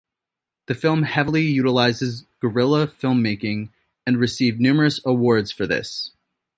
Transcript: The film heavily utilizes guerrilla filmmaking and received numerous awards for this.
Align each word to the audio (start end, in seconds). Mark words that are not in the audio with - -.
The 0.65 0.73
film 0.73 1.03
heavily 1.03 1.43
utilizes 1.43 2.25
guerrilla 2.39 2.87
filmmaking 2.87 3.69
and 4.07 4.17
received 4.17 4.59
numerous 4.59 4.99
awards 5.05 5.51
for 5.51 5.67
this. 5.67 6.09